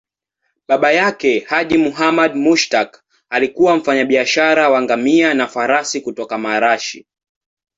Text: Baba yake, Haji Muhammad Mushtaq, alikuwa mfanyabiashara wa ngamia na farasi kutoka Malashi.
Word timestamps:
Baba 0.67 0.91
yake, 0.91 1.39
Haji 1.39 1.77
Muhammad 1.77 2.35
Mushtaq, 2.35 3.03
alikuwa 3.29 3.77
mfanyabiashara 3.77 4.69
wa 4.69 4.81
ngamia 4.81 5.33
na 5.33 5.47
farasi 5.47 6.01
kutoka 6.01 6.37
Malashi. 6.37 7.07